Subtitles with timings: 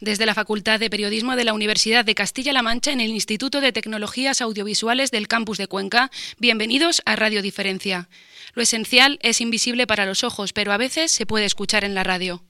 [0.00, 3.72] desde la Facultad de Periodismo de la Universidad de Castilla-La Mancha en el Instituto de
[3.72, 6.10] Tecnologías Audiovisuales del Campus de Cuenca.
[6.38, 8.08] Bienvenidos a Radio Diferencia.
[8.54, 12.04] Lo esencial es invisible para los ojos, pero a veces se puede escuchar en la
[12.04, 12.42] radio.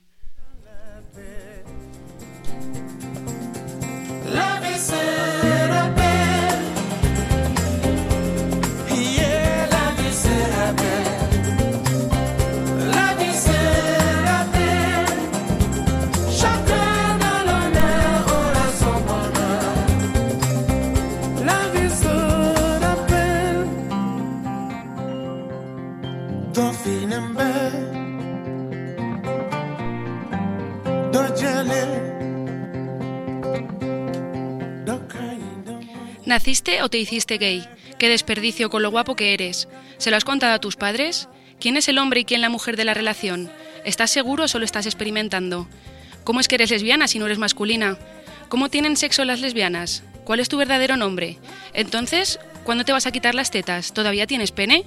[36.27, 37.65] ¿Naciste o te hiciste gay?
[37.99, 39.69] Qué desperdicio con lo guapo que eres.
[39.99, 41.29] ¿Se lo has contado a tus padres?
[41.61, 43.51] ¿Quién es el hombre y quién la mujer de la relación?
[43.85, 45.69] ¿Estás seguro o solo estás experimentando?
[46.25, 47.99] ¿Cómo es que eres lesbiana si no eres masculina?
[48.49, 50.03] ¿Cómo tienen sexo las lesbianas?
[50.25, 51.39] ¿Cuál es tu verdadero nombre?
[51.73, 53.93] Entonces, ¿cuándo te vas a quitar las tetas?
[53.93, 54.85] ¿Todavía tienes pene?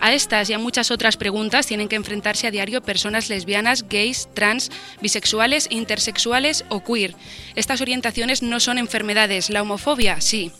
[0.00, 4.28] A estas y a muchas otras preguntas tienen que enfrentarse a diario personas lesbianas, gays,
[4.34, 7.14] trans, bisexuales, intersexuales o queer.
[7.54, 10.52] Estas orientaciones no son enfermedades, la homofobia sí.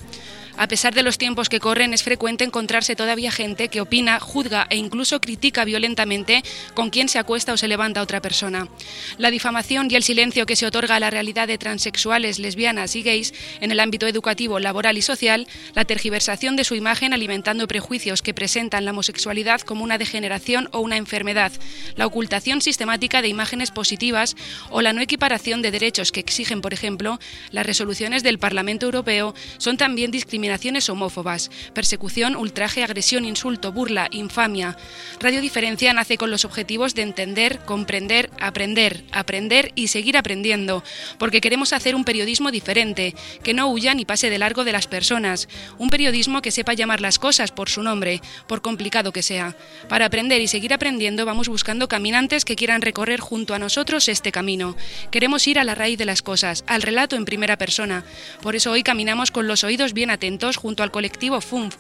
[0.57, 4.67] A pesar de los tiempos que corren, es frecuente encontrarse todavía gente que opina, juzga
[4.69, 6.43] e incluso critica violentamente
[6.75, 8.69] con quien se acuesta o se levanta otra persona.
[9.17, 13.03] La difamación y el silencio que se otorga a la realidad de transexuales, lesbianas y
[13.03, 18.21] gays en el ámbito educativo, laboral y social, la tergiversación de su imagen alimentando prejuicios
[18.21, 21.53] que presentan la homosexualidad como una degeneración o una enfermedad,
[21.97, 24.37] la ocultación sistemática de imágenes positivas
[24.71, 27.19] o la no equiparación de derechos que exigen, por ejemplo,
[27.51, 30.40] las resoluciones del Parlamento Europeo son también discriminatorias
[30.89, 34.77] homófobas, persecución, ultraje, agresión, insulto, burla, infamia.
[35.21, 40.83] Radio Diferencia nace con los objetivos de entender, comprender, aprender, aprender y seguir aprendiendo,
[41.19, 44.87] porque queremos hacer un periodismo diferente, que no huya ni pase de largo de las
[44.87, 45.49] personas,
[45.79, 49.57] un periodismo que sepa llamar las cosas por su nombre, por complicado que sea.
[49.89, 54.33] Para aprender y seguir aprendiendo vamos buscando caminantes que quieran recorrer junto a nosotros este
[54.33, 54.77] camino.
[55.11, 58.05] Queremos ir a la raíz de las cosas, al relato en primera persona.
[58.43, 61.77] Por eso hoy caminamos con los oídos bien atentos junto al colectivo FUNF,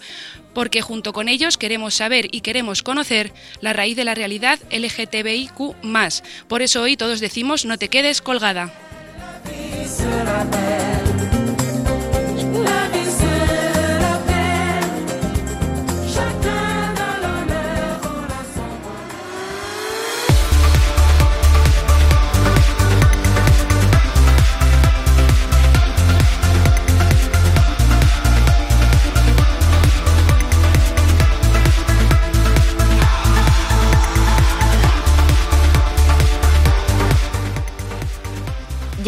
[0.55, 5.77] porque junto con ellos queremos saber y queremos conocer la raíz de la realidad LGTBIQ.
[6.49, 8.73] Por eso hoy todos decimos no te quedes colgada.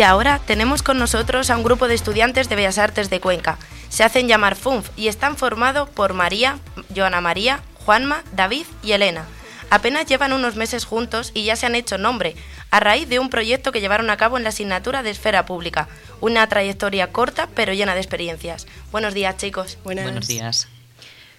[0.02, 3.56] Y ahora tenemos con nosotros a un grupo de estudiantes de Bellas Artes de Cuenca.
[3.88, 6.58] Se hacen llamar FUNF y están formados por María,
[6.92, 9.26] Joana María, Juanma, David y Elena.
[9.70, 12.34] Apenas llevan unos meses juntos y ya se han hecho nombre,
[12.72, 15.86] a raíz de un proyecto que llevaron a cabo en la asignatura de Esfera Pública.
[16.20, 18.66] Una trayectoria corta pero llena de experiencias.
[18.90, 19.78] Buenos días, chicos.
[19.84, 20.66] Buenos días.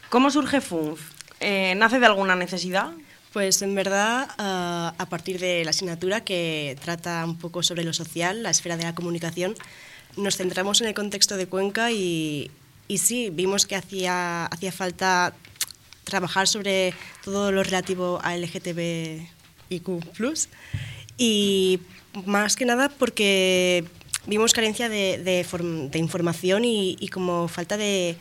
[0.07, 1.01] ¿Cómo surge FUNF?
[1.41, 2.91] Eh, ¿Nace de alguna necesidad?
[3.33, 7.91] Pues en verdad, ah, a partir de la asignatura que trata un poco sobre lo
[7.91, 9.55] social, la esfera de la comunicación,
[10.15, 12.51] nos centramos en el contexto de Cuenca y,
[12.87, 15.33] y sí, vimos que hacía, hacía falta
[16.03, 19.27] trabajar sobre todo lo relativo a LGTBIQ+,
[21.17, 21.79] y
[22.25, 23.83] más que nada porque
[24.27, 28.15] vimos carencia de, de, información y, y como falta de,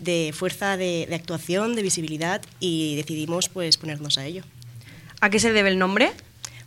[0.00, 4.42] de fuerza de, actuación, de visibilidad y decidimos pues ponernos a ello.
[5.20, 6.12] ¿A qué se debe el nombre?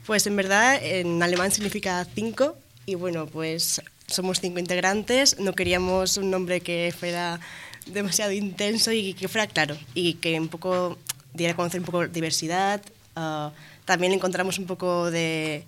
[0.06, 6.18] Pues en verdad en alemán significa cinco y bueno, pues somos cinco integrantes, no queríamos
[6.18, 7.40] un nombre que fuera
[7.86, 10.98] demasiado intenso y que fuera claro y que un poco
[11.34, 12.82] diera a conocer un poco diversidad.
[13.16, 13.52] Ah,
[13.86, 15.66] también encontramos un poco de,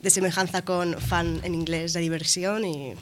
[0.00, 2.94] de semejanza con fan en inglés de diversión y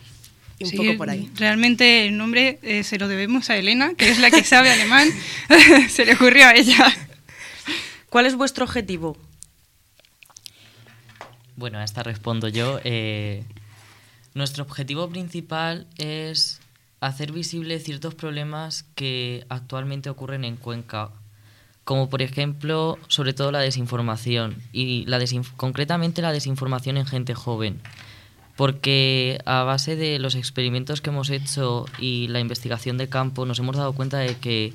[0.61, 1.31] un poco por ahí.
[1.37, 5.09] Realmente el nombre eh, se lo debemos a Elena, que es la que sabe alemán.
[5.89, 6.87] se le ocurrió a ella.
[8.11, 9.17] ¿Cuál es vuestro objetivo?
[11.57, 12.81] Bueno, a esta respondo yo.
[12.85, 13.45] Eh,
[14.35, 16.61] nuestro objetivo principal es
[17.01, 21.11] hacer visible ciertos problemas que actualmente ocurren en Cuenca,
[21.85, 25.19] como por ejemplo, sobre todo la desinformación y la
[25.57, 27.81] concretamente la desinformación en gente joven
[28.61, 33.59] porque a base de los experimentos que hemos hecho y la investigación de campo nos
[33.59, 34.75] hemos dado cuenta de que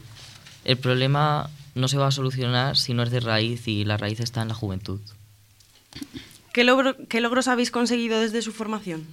[0.63, 4.21] el problema no se va a solucionar si no es de raíz y la raíz
[4.21, 4.99] está en la juventud.
[6.51, 9.05] ¿Qué, logros habéis conseguido desde su formación?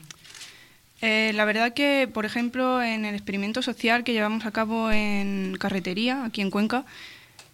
[1.02, 5.54] Eh, la verdad que, por ejemplo, en el experimento social que llevamos a cabo en
[5.60, 6.86] Carretería, aquí en Cuenca,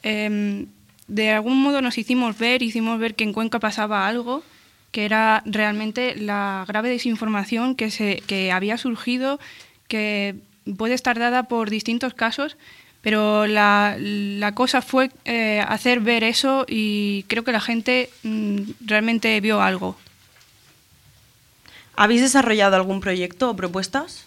[0.04, 0.66] em,
[1.08, 4.44] de algún modo nos hicimos ver, hicimos ver que en Cuenca pasaba algo,
[4.92, 9.38] que era realmente la grave desinformación que, se, que había surgido,
[9.86, 10.36] que
[10.76, 12.56] puede estar dada por distintos casos,
[13.00, 18.62] pero la, la cosa fue eh, hacer ver eso y creo que la gente mm,
[18.84, 19.96] realmente vio algo.
[21.94, 24.24] ¿Habéis desarrollado algún proyecto o propuestas?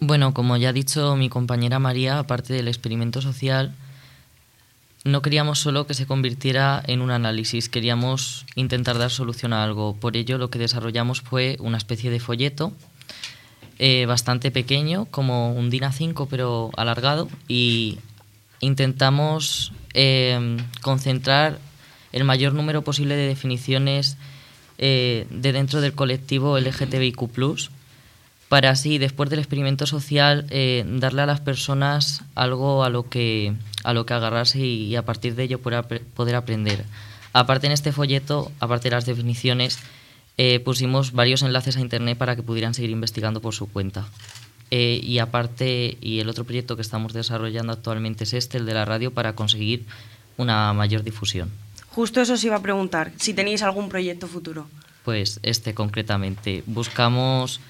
[0.00, 3.72] Bueno, como ya ha dicho mi compañera María, aparte del experimento social,
[5.04, 9.94] no queríamos solo que se convirtiera en un análisis, queríamos intentar dar solución a algo.
[9.94, 12.72] Por ello, lo que desarrollamos fue una especie de folleto
[13.78, 17.98] eh, bastante pequeño, como un DIN A5 pero alargado, y
[18.60, 21.58] intentamos eh, concentrar
[22.12, 24.16] el mayor número posible de definiciones
[24.78, 27.18] eh, de dentro del colectivo LGTBIQ
[28.54, 33.52] para así, después del experimento social, eh, darle a las personas algo a lo que,
[33.82, 36.84] a lo que agarrarse y, a partir de ello poder, poder, aprender.
[37.32, 39.80] Aparte en este folleto, aparte de las definiciones,
[40.38, 44.06] eh, pusimos varios enlaces a Internet para que pudieran seguir investigando por su cuenta.
[44.70, 48.84] y aparte, y el otro proyecto que estamos desarrollando actualmente es este, el de la
[48.84, 49.84] radio, para conseguir
[50.36, 51.50] una mayor difusión.
[51.88, 54.68] Justo eso os iba a preguntar, si tenéis algún proyecto futuro.
[55.04, 56.62] Pues este concretamente.
[56.66, 57.60] Buscamos,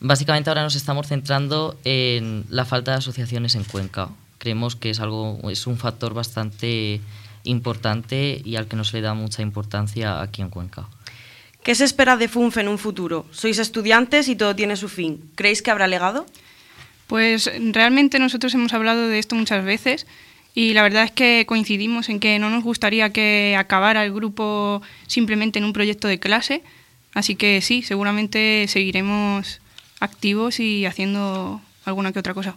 [0.00, 4.10] básicamente ahora nos estamos centrando en la falta de asociaciones en Cuenca.
[4.38, 7.00] Creemos que es algo, es un factor bastante
[7.44, 10.88] importante y al que no se le da mucha importancia aquí en Cuenca.
[11.62, 13.26] ¿Qué se espera de FUNF en un futuro?
[13.30, 15.30] Sois estudiantes y todo tiene su fin.
[15.34, 16.24] ¿Creéis que habrá legado?
[17.08, 20.06] Pues realmente nosotros hemos hablado de esto muchas veces
[20.54, 24.82] y la verdad es que coincidimos en que no nos gustaría que acabara el grupo
[25.06, 26.62] simplemente en un proyecto de clase,
[27.14, 29.60] así que sí, seguramente seguiremos
[30.00, 32.56] activos y haciendo alguna que otra cosa.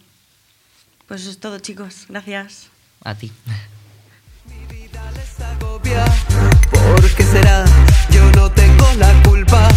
[1.08, 2.06] Pues eso es todo, chicos.
[2.10, 2.70] Gracias.
[3.04, 3.32] A ti.
[6.72, 7.66] ¿Por qué será?
[8.12, 9.68] Yo no tengo la culpa.